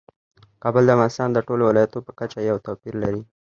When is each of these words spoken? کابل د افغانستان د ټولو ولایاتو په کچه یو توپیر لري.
کابل 0.63 0.83
د 0.85 0.89
افغانستان 0.95 1.29
د 1.33 1.37
ټولو 1.47 1.63
ولایاتو 1.69 2.05
په 2.07 2.11
کچه 2.19 2.39
یو 2.49 2.57
توپیر 2.65 2.93
لري. 3.03 3.21